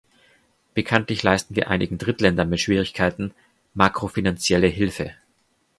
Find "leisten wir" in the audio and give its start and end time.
1.21-1.69